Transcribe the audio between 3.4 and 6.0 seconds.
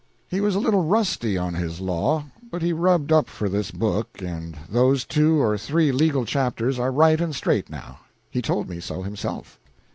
this book, and those two or three